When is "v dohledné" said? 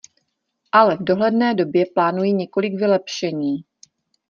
0.97-1.53